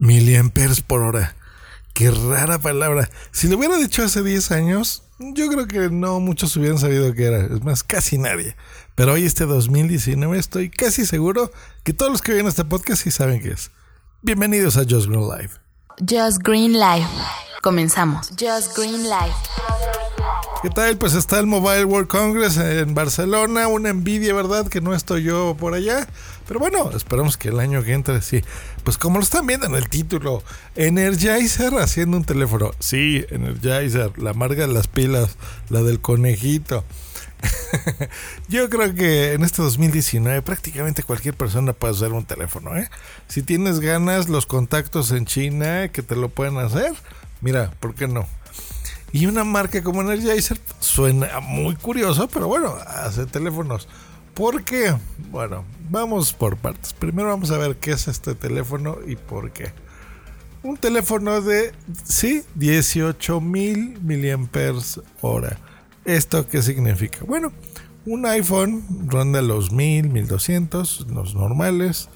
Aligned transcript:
Miliamperes 0.00 0.80
por 0.80 1.02
hora. 1.02 1.36
Qué 1.92 2.10
rara 2.10 2.58
palabra. 2.58 3.10
Si 3.32 3.48
lo 3.48 3.58
hubiera 3.58 3.76
dicho 3.76 4.02
hace 4.02 4.22
10 4.22 4.50
años, 4.52 5.02
yo 5.18 5.46
creo 5.48 5.68
que 5.68 5.90
no 5.90 6.20
muchos 6.20 6.56
hubieran 6.56 6.78
sabido 6.78 7.12
qué 7.12 7.26
era. 7.26 7.40
Es 7.44 7.62
más, 7.62 7.82
casi 7.84 8.16
nadie. 8.16 8.56
Pero 8.94 9.12
hoy, 9.12 9.26
este 9.26 9.44
2019, 9.44 10.38
estoy 10.38 10.70
casi 10.70 11.04
seguro 11.04 11.52
que 11.84 11.92
todos 11.92 12.10
los 12.10 12.22
que 12.22 12.32
ven 12.32 12.46
este 12.46 12.64
podcast 12.64 13.02
sí 13.02 13.10
saben 13.10 13.42
qué 13.42 13.50
es. 13.50 13.72
Bienvenidos 14.22 14.78
a 14.78 14.84
Just 14.88 15.06
Green 15.06 15.28
Live. 15.28 15.50
Just 15.98 16.42
Green 16.42 16.72
Live. 16.72 17.06
Comenzamos. 17.60 18.30
Just 18.30 18.74
Green 18.74 19.02
Live. 19.02 19.34
¿Qué 20.62 20.68
tal? 20.68 20.98
Pues 20.98 21.14
está 21.14 21.38
el 21.40 21.46
Mobile 21.46 21.86
World 21.86 22.08
Congress 22.08 22.58
en 22.58 22.94
Barcelona, 22.94 23.66
una 23.66 23.88
envidia, 23.88 24.34
¿verdad? 24.34 24.68
Que 24.68 24.82
no 24.82 24.94
estoy 24.94 25.22
yo 25.22 25.56
por 25.58 25.72
allá. 25.72 26.06
Pero 26.46 26.60
bueno, 26.60 26.90
esperamos 26.94 27.38
que 27.38 27.48
el 27.48 27.60
año 27.60 27.82
que 27.82 27.94
entre, 27.94 28.20
sí. 28.20 28.44
Pues 28.84 28.98
como 28.98 29.16
lo 29.16 29.24
están 29.24 29.46
viendo 29.46 29.64
en 29.64 29.74
el 29.74 29.88
título, 29.88 30.42
Energizer 30.76 31.72
haciendo 31.78 32.18
un 32.18 32.24
teléfono. 32.24 32.72
Sí, 32.78 33.24
Energizer, 33.30 34.18
la 34.18 34.34
marca 34.34 34.66
de 34.66 34.74
las 34.74 34.86
pilas, 34.86 35.38
la 35.70 35.80
del 35.80 36.02
conejito. 36.02 36.84
Yo 38.48 38.68
creo 38.68 38.94
que 38.94 39.32
en 39.32 39.44
este 39.44 39.62
2019 39.62 40.42
prácticamente 40.42 41.02
cualquier 41.02 41.34
persona 41.34 41.72
puede 41.72 41.94
hacer 41.94 42.12
un 42.12 42.26
teléfono. 42.26 42.76
¿eh? 42.76 42.90
Si 43.28 43.42
tienes 43.42 43.80
ganas, 43.80 44.28
los 44.28 44.44
contactos 44.44 45.10
en 45.12 45.24
China 45.24 45.88
que 45.88 46.02
te 46.02 46.16
lo 46.16 46.28
pueden 46.28 46.58
hacer, 46.58 46.92
mira, 47.40 47.70
¿por 47.80 47.94
qué 47.94 48.08
no? 48.08 48.28
Y 49.12 49.26
una 49.26 49.44
marca 49.44 49.82
como 49.82 50.02
Energizer 50.02 50.58
suena 50.78 51.40
muy 51.40 51.74
curioso, 51.74 52.28
pero 52.28 52.46
bueno, 52.46 52.74
hace 52.86 53.26
teléfonos. 53.26 53.88
¿Por 54.34 54.62
qué? 54.62 54.94
Bueno, 55.30 55.64
vamos 55.90 56.32
por 56.32 56.56
partes. 56.56 56.92
Primero 56.92 57.28
vamos 57.28 57.50
a 57.50 57.58
ver 57.58 57.76
qué 57.76 57.92
es 57.92 58.08
este 58.08 58.34
teléfono 58.34 58.98
y 59.06 59.16
por 59.16 59.50
qué. 59.52 59.72
Un 60.62 60.76
teléfono 60.76 61.40
de, 61.40 61.72
sí, 62.04 62.42
18 62.54 63.40
mil 63.40 64.00
miliamperes 64.02 65.00
hora. 65.20 65.58
¿Esto 66.04 66.46
qué 66.46 66.62
significa? 66.62 67.18
Bueno, 67.26 67.52
un 68.06 68.26
iPhone 68.26 68.84
ronda 69.06 69.42
los 69.42 69.72
1000, 69.72 70.08
1200, 70.10 71.06
los 71.10 71.34
normales. 71.34 72.08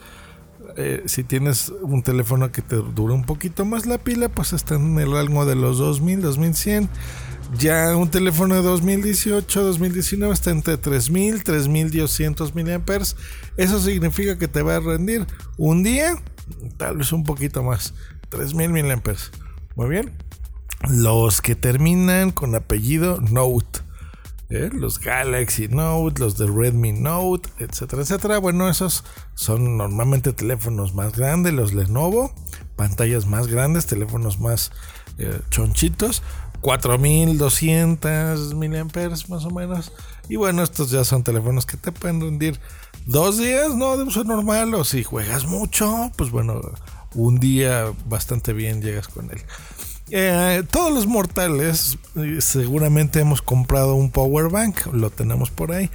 Eh, 0.77 1.03
si 1.07 1.23
tienes 1.23 1.73
un 1.83 2.03
teléfono 2.03 2.51
que 2.51 2.61
te 2.61 2.77
dura 2.77 3.15
un 3.15 3.25
poquito 3.25 3.65
más 3.65 3.87
la 3.87 3.99
pila, 3.99 4.29
pues 4.29 4.53
está 4.53 4.75
en 4.75 4.99
el 4.99 5.13
rango 5.13 5.47
de 5.47 5.55
los 5.55 5.79
2000, 5.79 6.21
2100. 6.21 6.89
Ya 7.59 7.97
un 7.97 8.11
teléfono 8.11 8.57
de 8.57 8.63
2018, 8.63 9.63
2019 9.63 10.35
está 10.35 10.51
entre 10.51 10.77
3000, 10.77 11.45
3200 11.45 12.55
miliamperes. 12.55 13.17
Eso 13.57 13.79
significa 13.79 14.37
que 14.39 14.49
te 14.49 14.63
va 14.63 14.77
a 14.77 14.81
rendir 14.81 15.27
un 15.57 15.85
día, 15.85 16.21
tal 16.77 16.97
vez 16.97 17.13
un 17.13 17.23
poquito 17.23 17.63
más, 17.63 17.95
3000 18.31 18.71
miliamperes. 18.71 19.31
Muy 19.77 19.89
bien. 19.89 20.13
Los 20.89 21.41
que 21.41 21.55
terminan 21.55 22.33
con 22.33 22.55
apellido 22.55 23.21
Note. 23.21 23.84
¿Eh? 24.51 24.71
Los 24.73 25.01
Galaxy 25.01 25.69
Note, 25.69 26.21
los 26.21 26.37
de 26.39 26.47
Redmi 26.47 26.93
Note, 26.93 27.49
etcétera, 27.59 28.03
etcétera. 28.03 28.39
Bueno, 28.39 28.69
esos 28.69 29.05
son 29.35 29.77
normalmente 29.77 30.33
teléfonos 30.33 30.95
más 30.95 31.17
grandes, 31.17 31.53
los 31.53 31.75
Lenovo, 31.75 32.35
pantallas 32.77 33.27
más 33.27 33.47
grandes, 33.47 33.87
teléfonos 33.87 34.39
más 34.41 34.73
eh, 35.19 35.41
chonchitos, 35.51 36.23
4200 36.61 38.55
miliamperes 38.55 39.29
más 39.29 39.45
o 39.45 39.51
menos. 39.51 39.93
Y 40.29 40.37
bueno, 40.37 40.63
estos 40.63 40.91
ya 40.91 41.05
son 41.05 41.23
teléfonos 41.23 41.67
que 41.67 41.77
te 41.77 41.93
pueden 41.93 42.21
rendir 42.21 42.59
dos 43.07 43.39
días, 43.39 43.75
¿no? 43.75 43.97
De 43.97 44.05
uso 44.05 44.25
normal. 44.25 44.75
O 44.75 44.85
si 44.85 45.05
juegas 45.05 45.47
mucho, 45.47 46.11
pues 46.17 46.31
bueno, 46.31 46.61
un 47.15 47.39
día 47.39 47.93
bastante 48.07 48.53
bien 48.53 48.81
llegas 48.81 49.09
con 49.09 49.31
él. 49.31 49.43
Eh, 50.11 50.63
todos 50.71 50.93
los 50.93 51.07
mortales 51.07 51.99
eh, 52.17 52.39
seguramente 52.41 53.21
hemos 53.21 53.41
comprado 53.41 53.95
un 53.95 54.11
power 54.11 54.51
bank, 54.51 54.87
lo 54.93 55.11
tenemos 55.11 55.51
por 55.51 55.73
ahí. 55.73 55.91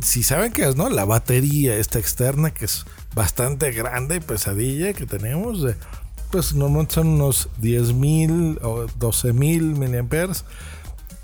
Si 0.00 0.22
saben 0.22 0.52
qué 0.52 0.66
es, 0.66 0.76
¿no? 0.76 0.88
La 0.88 1.04
batería 1.04 1.76
esta 1.76 1.98
externa 1.98 2.50
que 2.50 2.64
es 2.64 2.86
bastante 3.14 3.72
grande 3.72 4.16
y 4.16 4.20
pesadilla 4.20 4.94
que 4.94 5.04
tenemos, 5.04 5.66
pues 6.30 6.54
normalmente 6.54 6.94
son 6.94 7.08
unos 7.08 7.50
10.000 7.60 8.58
o 8.62 8.86
12.000 8.86 9.60
miliamperes. 9.76 10.44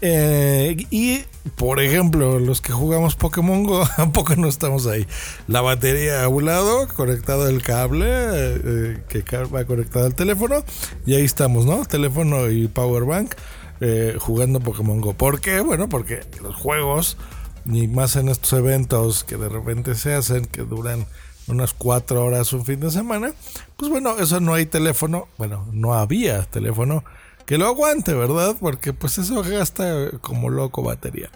Eh, 0.04 0.84
y 0.90 1.20
por 1.56 1.80
ejemplo, 1.80 2.40
los 2.40 2.60
que 2.60 2.72
jugamos 2.72 3.14
Pokémon 3.14 3.62
Go, 3.62 3.84
¿a 3.96 4.12
poco 4.12 4.34
no 4.34 4.48
estamos 4.48 4.86
ahí? 4.88 5.06
La 5.46 5.60
batería 5.60 6.24
a 6.24 6.28
un 6.28 6.44
lado, 6.44 6.88
conectado 6.88 7.48
el 7.48 7.62
cable 7.62 8.06
eh, 8.08 9.02
que 9.08 9.22
va 9.46 9.64
conectado 9.64 10.06
al 10.06 10.14
teléfono, 10.16 10.64
y 11.06 11.14
ahí 11.14 11.24
estamos, 11.24 11.66
¿no? 11.66 11.84
Teléfono 11.84 12.50
y 12.50 12.66
power 12.66 13.04
bank 13.04 13.34
eh, 13.80 14.16
jugando 14.18 14.58
Pokémon 14.58 15.00
Go. 15.00 15.14
¿Por 15.14 15.40
qué? 15.40 15.60
Bueno, 15.60 15.88
porque 15.88 16.22
los 16.42 16.56
juegos, 16.56 17.16
ni 17.64 17.86
más 17.86 18.16
en 18.16 18.28
estos 18.28 18.52
eventos 18.54 19.22
que 19.22 19.36
de 19.36 19.48
repente 19.48 19.94
se 19.94 20.14
hacen, 20.14 20.46
que 20.46 20.62
duran 20.62 21.06
unas 21.46 21.74
cuatro 21.74 22.24
horas 22.24 22.52
un 22.52 22.64
fin 22.64 22.80
de 22.80 22.90
semana, 22.90 23.34
pues 23.76 23.90
bueno, 23.90 24.18
eso 24.18 24.40
no 24.40 24.54
hay 24.54 24.66
teléfono, 24.66 25.28
bueno, 25.38 25.66
no 25.72 25.94
había 25.94 26.42
teléfono 26.42 27.04
que 27.46 27.58
lo 27.58 27.66
aguante, 27.66 28.14
¿verdad? 28.14 28.56
Porque 28.58 28.92
pues 28.92 29.18
eso 29.18 29.42
gasta 29.42 30.10
como 30.20 30.50
loco 30.50 30.82
batería. 30.82 31.30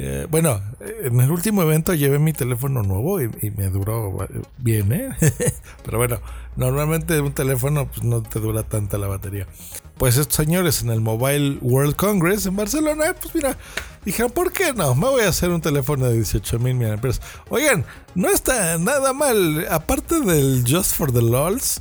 Eh, 0.00 0.28
bueno, 0.30 0.62
en 0.78 1.20
el 1.20 1.28
último 1.28 1.62
evento 1.62 1.92
llevé 1.92 2.20
mi 2.20 2.32
teléfono 2.32 2.84
nuevo 2.84 3.20
y, 3.20 3.50
me 3.56 3.68
duró 3.68 4.16
bien, 4.58 4.92
¿eh? 4.92 5.10
Pero 5.84 5.98
bueno, 5.98 6.20
normalmente 6.54 7.20
un 7.20 7.32
teléfono 7.32 7.88
pues, 7.88 8.04
no 8.04 8.22
te 8.22 8.38
dura 8.38 8.62
tanta 8.62 8.96
la 8.96 9.08
batería. 9.08 9.48
Pues 9.96 10.16
estos 10.16 10.36
señores 10.36 10.82
en 10.82 10.90
el 10.90 11.00
Mobile 11.00 11.58
World 11.62 11.96
Congress 11.96 12.46
en 12.46 12.54
Barcelona, 12.54 13.16
pues 13.20 13.34
mira, 13.34 13.58
dijeron, 14.04 14.30
¿por 14.30 14.52
qué 14.52 14.72
no? 14.72 14.94
Me 14.94 15.08
voy 15.08 15.22
a 15.22 15.30
hacer 15.30 15.50
un 15.50 15.60
teléfono 15.60 16.06
de 16.06 16.14
18 16.14 16.60
mil 16.60 16.76
millones. 16.76 17.20
Oigan, 17.48 17.84
no 18.14 18.28
está 18.30 18.78
nada 18.78 19.12
mal. 19.12 19.66
Aparte 19.68 20.20
del 20.20 20.62
Just 20.64 20.94
for 20.94 21.12
the 21.12 21.22
LOLs, 21.22 21.80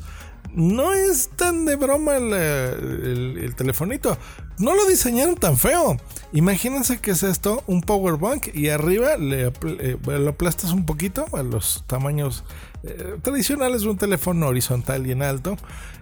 no 0.57 0.91
es 0.91 1.29
tan 1.35 1.66
de 1.66 1.75
broma 1.75 2.18
el, 2.18 3.53
telefonito. 3.56 4.18
No 4.57 4.73
lo 4.73 4.88
diseñaron 4.88 5.35
tan 5.35 5.56
feo. 5.56 5.97
Imagínense 6.34 6.97
que 6.97 7.12
es 7.12 7.22
esto, 7.22 7.63
un 7.68 7.81
power 7.81 8.18
bank 8.18 8.47
y 8.56 8.69
arriba 8.69 9.17
le, 9.17 9.53
eh, 9.63 9.97
lo 10.03 10.29
aplastas 10.29 10.72
un 10.72 10.88
poquito 10.88 11.28
a 11.34 11.44
los 11.44 11.84
tamaños 11.85 12.44
eh, 12.84 13.17
tradicionales 13.22 13.84
de 13.84 13.90
un 13.90 13.97
teléfono 13.97 14.47
horizontal 14.47 15.06
y 15.06 15.12
en 15.12 15.22
alto 15.22 15.57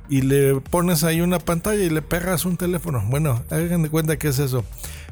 y 0.07 0.21
le 0.21 0.61
pones 0.61 1.03
ahí 1.03 1.19
una 1.19 1.39
pantalla 1.39 1.83
y 1.83 1.89
le 1.89 2.01
pegas 2.01 2.45
un 2.45 2.55
teléfono. 2.55 3.03
Bueno, 3.07 3.43
hagan 3.49 3.83
de 3.83 3.89
cuenta 3.89 4.17
que 4.17 4.29
es 4.29 4.39
eso. 4.39 4.63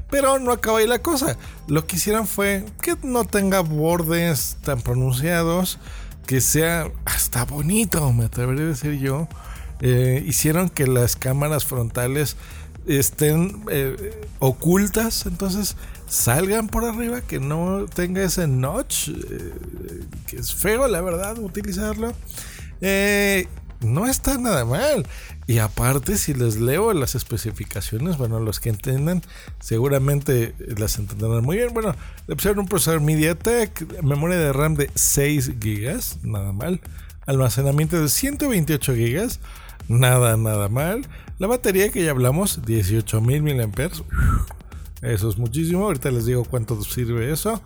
Pero 0.10 0.40
no 0.40 0.54
acaba 0.54 0.80
ahí 0.80 0.88
la 0.88 1.00
cosa. 1.00 1.38
Lo 1.68 1.86
que 1.86 1.98
hicieron 1.98 2.28
fue 2.28 2.64
que 2.82 2.96
no 3.04 3.26
tenga 3.26 3.60
bordes 3.60 4.58
tan 4.64 4.82
pronunciados 4.82 5.80
que 6.26 6.42
sea 6.42 6.92
hasta 7.06 7.46
bonito, 7.46 8.12
me 8.14 8.26
atrevería 8.26 8.66
a 8.66 8.68
decir 8.68 9.00
yo. 9.00 9.28
Eh, 9.82 10.24
hicieron 10.26 10.70
que 10.70 10.88
las 10.88 11.16
cámaras 11.16 11.66
frontales 11.66 12.38
estén 12.86 13.64
eh, 13.70 14.22
ocultas, 14.40 15.26
entonces 15.26 15.76
salgan 16.08 16.68
por 16.68 16.86
arriba, 16.86 17.22
que 17.22 17.40
no 17.40 17.86
tenga 17.86 18.24
ese 18.24 18.48
notch, 18.48 19.10
eh, 19.10 19.54
que 20.28 20.38
es 20.38 20.54
feo, 20.54 20.88
la 20.88 21.02
verdad, 21.02 21.38
utilizarlo. 21.40 22.14
No 23.84 24.08
está 24.08 24.38
nada 24.38 24.66
mal. 24.66 25.06
Y 25.48 25.60
aparte, 25.60 26.18
si 26.18 26.34
les 26.34 26.58
leo 26.58 26.94
las 26.94 27.16
especificaciones, 27.16 28.18
bueno, 28.18 28.40
los 28.40 28.60
que 28.60 28.70
entiendan, 28.70 29.22
seguramente 29.60 30.56
las 30.78 30.98
entenderán 30.98 31.44
muy 31.44 31.58
bien. 31.58 31.74
Bueno, 31.74 31.96
le 32.28 32.36
pusieron 32.36 32.60
un 32.60 32.68
procesador 32.68 33.02
MediaTek, 33.02 34.02
memoria 34.04 34.38
de 34.38 34.54
RAM 34.54 34.76
de 34.76 34.90
6 34.96 35.60
GB, 35.60 36.00
nada 36.24 36.54
mal. 36.54 36.82
Almacenamiento 37.26 38.02
de 38.02 38.10
128 38.10 38.94
GB, 38.94 39.30
nada, 39.88 40.38
nada 40.38 40.70
mal. 40.70 41.08
La 41.40 41.48
batería 41.48 41.92
que 41.92 42.04
ya 42.04 42.12
hablamos, 42.12 42.62
18.000 42.62 43.68
mAh. 43.68 44.04
Eso 45.02 45.30
es 45.30 45.38
muchísimo. 45.38 45.86
Ahorita 45.86 46.12
les 46.12 46.26
digo 46.26 46.46
cuánto 46.46 46.82
sirve 46.84 47.32
eso. 47.32 47.62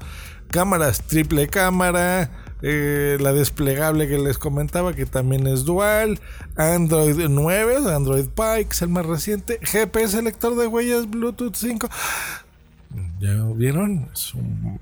Cámaras, 0.50 1.04
triple 1.04 1.48
cámara 1.48 2.31
eh, 2.62 3.18
la 3.19 3.33
desplegable 3.33 4.07
que 4.07 4.18
les 4.18 4.38
comentaba, 4.38 4.94
que 4.94 5.06
también 5.06 5.48
es 5.48 5.63
dual, 5.63 6.19
Android 6.56 7.27
9, 7.30 7.94
Android 7.94 8.25
Pie, 8.25 8.68
es 8.69 8.81
el 8.81 8.89
más 8.89 9.06
reciente, 9.06 9.59
GPS 9.62 10.21
lector 10.21 10.56
de 10.56 10.68
huellas, 10.68 11.09
Bluetooth 11.09 11.56
5. 11.56 11.89
Ya 13.19 13.44
vieron, 13.56 14.09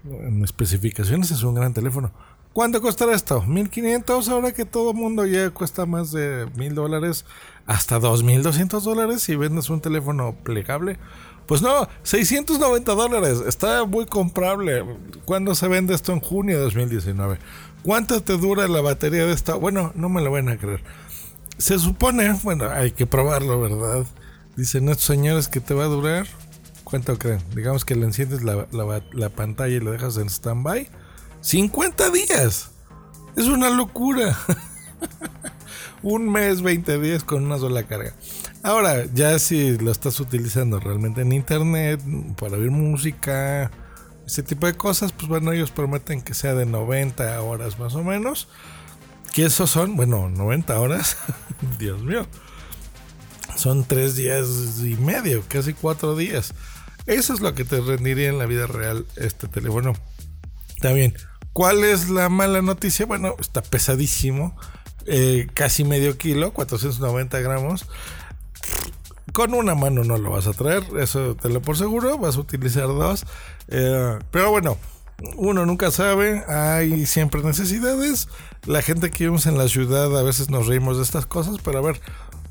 en 0.05 0.43
especificaciones 0.43 1.31
es 1.31 1.43
un 1.43 1.55
gran 1.55 1.73
teléfono. 1.73 2.11
¿Cuánto 2.55 2.81
costará 2.81 3.13
esto? 3.13 3.41
1500 3.41 4.29
ahora 4.29 4.53
que 4.53 4.63
todo 4.63 4.91
el 4.91 4.95
mundo 4.95 5.25
ya 5.25 5.49
cuesta 5.49 5.85
más 5.85 6.13
de 6.13 6.47
1000 6.55 6.73
dólares 6.73 7.25
hasta 7.65 7.99
2200 7.99 8.81
dólares 8.81 9.23
si 9.23 9.35
vendes 9.35 9.69
un 9.69 9.81
teléfono 9.81 10.33
plegable. 10.41 10.97
Pues 11.47 11.61
no, 11.61 11.87
690 12.03 12.93
dólares. 12.93 13.41
Está 13.47 13.85
muy 13.85 14.05
comprable. 14.05 14.83
¿Cuándo 15.25 15.53
se 15.55 15.67
vende 15.67 15.93
esto? 15.93 16.11
En 16.11 16.19
junio 16.19 16.57
de 16.57 16.63
2019. 16.63 17.37
¿Cuánto 17.83 18.21
te 18.21 18.37
dura 18.37 18.67
la 18.67 18.81
batería 18.81 19.25
de 19.25 19.33
esta? 19.33 19.55
Bueno, 19.55 19.91
no 19.95 20.09
me 20.09 20.21
lo 20.21 20.31
van 20.31 20.49
a 20.49 20.57
creer. 20.57 20.83
Se 21.57 21.77
supone, 21.77 22.33
bueno, 22.43 22.69
hay 22.69 22.91
que 22.91 23.05
probarlo, 23.05 23.61
¿verdad? 23.61 24.05
Dicen 24.55 24.89
estos 24.89 25.05
señores 25.05 25.47
que 25.47 25.59
te 25.59 25.73
va 25.73 25.83
a 25.83 25.87
durar. 25.87 26.27
¿Cuánto 26.83 27.17
creen? 27.17 27.41
Digamos 27.55 27.85
que 27.85 27.95
le 27.95 28.05
enciendes 28.05 28.43
la, 28.43 28.67
la 28.71 29.29
pantalla 29.29 29.75
y 29.75 29.79
lo 29.79 29.91
dejas 29.91 30.17
en 30.17 30.29
stand-by. 30.29 30.89
50 31.41 32.09
días. 32.09 32.71
Es 33.35 33.45
una 33.45 33.69
locura. 33.69 34.37
Un 36.01 36.31
mes, 36.31 36.61
20 36.61 36.99
días 36.99 37.23
con 37.23 37.45
una 37.45 37.57
sola 37.57 37.83
carga. 37.83 38.13
Ahora, 38.65 39.05
ya 39.13 39.37
si 39.37 39.77
lo 39.77 39.91
estás 39.91 40.19
utilizando 40.19 40.79
realmente 40.79 41.21
en 41.21 41.33
internet, 41.33 42.01
para 42.35 42.57
oír 42.57 42.71
música, 42.71 43.69
ese 44.25 44.41
tipo 44.41 44.65
de 44.65 44.73
cosas, 44.73 45.11
pues 45.11 45.27
bueno, 45.27 45.51
ellos 45.51 45.69
prometen 45.69 46.23
que 46.23 46.33
sea 46.33 46.55
de 46.55 46.65
90 46.65 47.39
horas 47.43 47.77
más 47.77 47.93
o 47.93 48.03
menos. 48.03 48.47
Que 49.31 49.45
esos 49.45 49.69
son, 49.69 49.95
bueno, 49.95 50.29
90 50.29 50.79
horas. 50.79 51.15
Dios 51.77 52.01
mío. 52.01 52.25
Son 53.55 53.85
3 53.85 54.15
días 54.15 54.47
y 54.79 54.95
medio, 54.95 55.43
casi 55.47 55.73
4 55.73 56.15
días. 56.15 56.55
Eso 57.05 57.35
es 57.35 57.41
lo 57.41 57.53
que 57.53 57.65
te 57.65 57.79
rendiría 57.81 58.29
en 58.29 58.39
la 58.39 58.47
vida 58.47 58.65
real 58.65 59.05
este 59.15 59.47
teléfono. 59.47 59.93
Está 60.69 60.91
bien. 60.91 61.13
¿Cuál 61.53 61.83
es 61.83 62.09
la 62.09 62.29
mala 62.29 62.63
noticia? 62.63 63.05
Bueno, 63.05 63.35
está 63.39 63.61
pesadísimo. 63.61 64.57
Eh, 65.05 65.45
casi 65.53 65.83
medio 65.83 66.17
kilo, 66.17 66.51
490 66.51 67.39
gramos. 67.41 67.85
Con 69.35 69.53
una 69.53 69.75
mano 69.75 70.05
no 70.05 70.17
lo 70.17 70.29
vas 70.31 70.47
a 70.47 70.53
traer, 70.53 70.85
eso 70.97 71.35
te 71.35 71.49
lo 71.49 71.61
por 71.61 71.75
seguro, 71.77 72.17
vas 72.17 72.37
a 72.37 72.39
utilizar 72.39 72.87
dos. 72.87 73.25
Eh, 73.67 74.17
pero 74.31 74.49
bueno, 74.49 74.77
uno 75.35 75.65
nunca 75.65 75.91
sabe, 75.91 76.45
hay 76.47 77.05
siempre 77.05 77.43
necesidades. 77.43 78.29
La 78.65 78.81
gente 78.81 79.11
que 79.11 79.25
vivimos 79.25 79.45
en 79.45 79.57
la 79.57 79.67
ciudad 79.67 80.17
a 80.17 80.23
veces 80.23 80.49
nos 80.49 80.67
reímos 80.67 80.95
de 80.95 81.03
estas 81.03 81.25
cosas, 81.25 81.57
pero 81.61 81.79
a 81.79 81.81
ver, 81.81 81.99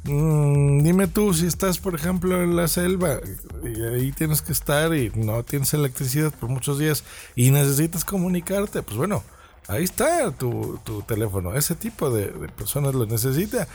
mm, 0.04 0.82
dime 0.82 1.06
tú 1.06 1.32
si 1.32 1.46
estás, 1.46 1.78
por 1.78 1.94
ejemplo, 1.94 2.42
en 2.42 2.54
la 2.54 2.68
selva 2.68 3.18
y 3.62 3.80
ahí 3.80 4.12
tienes 4.12 4.42
que 4.42 4.52
estar 4.52 4.94
y 4.94 5.10
no 5.14 5.42
tienes 5.42 5.72
electricidad 5.72 6.34
por 6.38 6.50
muchos 6.50 6.78
días 6.78 7.02
y 7.34 7.50
necesitas 7.50 8.04
comunicarte, 8.04 8.82
pues 8.82 8.98
bueno, 8.98 9.24
ahí 9.68 9.84
está 9.84 10.30
tu, 10.32 10.78
teléfono. 11.08 11.54
Ese 11.54 11.76
tipo 11.76 12.10
de, 12.10 12.26
personas 12.50 12.94
lo 12.94 13.06
necesita. 13.06 13.68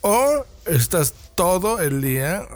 O 0.00 0.46
estás 0.66 1.14
todo 1.34 1.80
el 1.80 2.02
día 2.02 2.46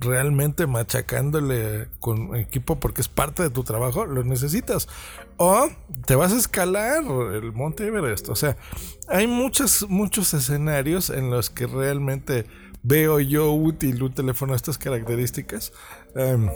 realmente 0.00 0.66
machacándole 0.66 1.88
con 1.98 2.36
equipo 2.36 2.80
porque 2.80 3.00
es 3.00 3.08
parte 3.08 3.42
de 3.42 3.50
tu 3.50 3.64
trabajo, 3.64 4.06
lo 4.06 4.24
necesitas. 4.24 4.88
O 5.36 5.68
te 6.06 6.14
vas 6.16 6.32
a 6.32 6.38
escalar 6.38 7.04
el 7.04 7.52
Monte 7.52 7.86
Everest. 7.86 8.28
O 8.28 8.36
sea, 8.36 8.56
hay 9.08 9.26
muchos, 9.26 9.88
muchos 9.88 10.34
escenarios 10.34 11.10
en 11.10 11.30
los 11.30 11.50
que 11.50 11.66
realmente 11.66 12.46
veo 12.82 13.20
yo 13.20 13.52
útil 13.52 14.02
un 14.02 14.12
teléfono 14.12 14.52
de 14.52 14.56
estas 14.56 14.78
características. 14.78 15.72
Em, 16.14 16.48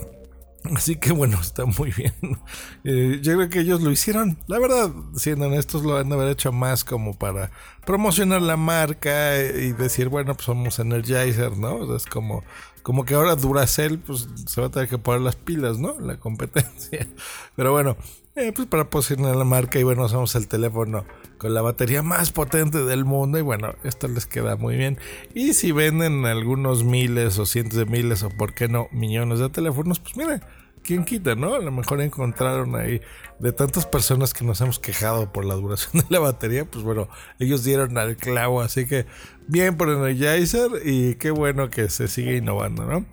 Así 0.75 0.97
que 0.97 1.13
bueno, 1.13 1.39
está 1.41 1.65
muy 1.67 1.91
bien. 1.91 2.15
Eh, 2.85 3.21
yo 3.23 3.37
creo 3.37 3.49
que 3.49 3.61
ellos 3.61 3.81
lo 3.81 3.93
hicieron, 3.93 4.39
la 4.49 4.59
verdad, 4.59 4.91
siendo 5.15 5.47
honestos, 5.47 5.85
lo 5.85 5.97
han 5.99 6.09
de 6.09 6.17
haber 6.17 6.31
hecho 6.31 6.51
más 6.51 6.83
como 6.83 7.17
para 7.17 7.53
promocionar 7.87 8.43
la 8.43 8.57
marca 8.57 9.39
y 9.39 9.73
decir, 9.73 10.09
bueno, 10.09 10.35
pues 10.35 10.47
somos 10.47 10.81
Energizer, 10.81 11.57
¿no? 11.57 11.95
es 11.95 12.07
como, 12.07 12.43
como 12.83 13.05
que 13.05 13.15
ahora 13.15 13.37
Duracell, 13.37 13.99
pues 13.99 14.29
se 14.47 14.61
va 14.61 14.69
a 14.69 14.71
tener 14.71 14.89
que 14.89 14.99
poner 14.99 15.21
las 15.21 15.37
pilas, 15.37 15.79
¿no? 15.79 15.99
La 16.01 16.19
competencia. 16.19 17.09
Pero 17.57 17.73
bueno, 17.73 17.97
eh, 18.35 18.53
pues 18.55 18.67
para 18.67 18.89
posicionar 18.89 19.37
la 19.37 19.45
marca 19.45 19.79
y 19.79 19.83
bueno, 19.83 20.09
somos 20.09 20.35
el 20.35 20.49
teléfono 20.49 21.05
con 21.39 21.55
la 21.55 21.61
batería 21.61 22.03
más 22.03 22.33
potente 22.33 22.85
del 22.85 23.05
mundo 23.05 23.39
y 23.39 23.43
bueno, 23.43 23.75
esto 23.85 24.09
les 24.09 24.27
queda 24.27 24.57
muy 24.57 24.77
bien. 24.77 24.99
Y 25.35 25.53
si 25.53 25.73
venden 25.73 26.25
algunos 26.25 26.85
miles 26.85 27.39
o 27.39 27.47
cientos 27.47 27.79
de 27.79 27.87
miles 27.87 28.23
o 28.23 28.31
por 28.31 28.55
qué 28.55 28.69
no 28.69 28.89
millones 28.91 29.39
de 29.39 29.49
teléfonos, 29.49 30.01
pues 30.01 30.17
miren, 30.17 30.43
quién 30.83 31.05
quita, 31.05 31.35
¿no? 31.35 31.55
A 31.55 31.61
lo 31.61 31.73
mejor 31.73 32.01
encontraron 32.01 32.75
ahí 32.77 33.01
de 33.39 33.53
tantas 33.53 33.87
personas 33.87 34.35
que 34.35 34.45
nos 34.45 34.61
hemos 34.61 34.79
quejado 34.79 35.33
por 35.33 35.45
la 35.45 35.55
duración 35.55 36.03
de 36.03 36.07
la 36.09 36.19
batería, 36.19 36.65
pues 36.65 36.85
bueno, 36.85 37.09
ellos 37.39 37.65
dieron 37.65 37.97
al 37.99 38.17
clavo, 38.17 38.61
así 38.61 38.87
que 38.87 39.07
bien 39.49 39.77
por 39.77 39.89
Energizer 39.89 40.71
y 40.85 41.17
qué 41.17 41.31
bueno 41.31 41.71
que 41.71 41.89
se 41.89 42.09
sigue 42.09 42.37
innovando, 42.37 42.85
¿no? 42.85 43.07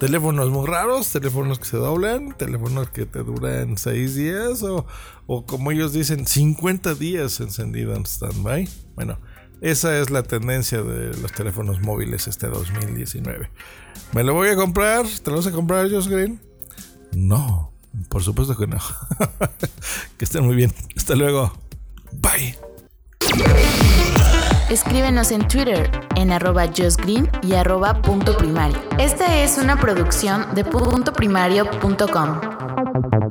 Teléfonos 0.00 0.50
muy 0.50 0.66
raros, 0.66 1.10
teléfonos 1.10 1.58
que 1.58 1.66
se 1.66 1.76
doblan, 1.76 2.36
teléfonos 2.36 2.90
que 2.90 3.06
te 3.06 3.20
duran 3.20 3.76
6 3.76 4.14
días 4.14 4.62
o, 4.62 4.86
o 5.26 5.44
como 5.44 5.72
ellos 5.72 5.92
dicen 5.92 6.26
50 6.26 6.94
días 6.94 7.40
encendido 7.40 7.94
en 7.94 8.06
standby. 8.06 8.68
Bueno, 8.94 9.18
esa 9.60 9.98
es 9.98 10.10
la 10.10 10.22
tendencia 10.22 10.82
de 10.82 11.16
los 11.20 11.32
teléfonos 11.32 11.80
móviles 11.80 12.28
este 12.28 12.46
2019. 12.46 13.50
¿Me 14.12 14.22
lo 14.22 14.34
voy 14.34 14.48
a 14.48 14.56
comprar? 14.56 15.04
¿Te 15.06 15.30
lo 15.30 15.38
vas 15.38 15.46
a 15.48 15.52
comprar, 15.52 15.90
Josh 15.90 16.08
Green? 16.08 16.47
No, 17.18 17.72
por 18.08 18.22
supuesto 18.22 18.56
que 18.56 18.68
no. 18.68 18.78
que 20.16 20.24
estén 20.24 20.46
muy 20.46 20.54
bien. 20.54 20.72
Hasta 20.96 21.16
luego. 21.16 21.52
Bye. 22.12 22.56
Escríbenos 24.70 25.32
en 25.32 25.48
Twitter 25.48 25.90
en 26.14 26.30
arroba 26.30 26.68
justgreen 26.68 27.28
y 27.42 27.54
arroba 27.54 28.00
punto 28.02 28.36
primario. 28.36 28.78
Esta 28.98 29.42
es 29.42 29.58
una 29.58 29.80
producción 29.80 30.54
de 30.54 30.64
puntoprimario.com. 30.64 33.27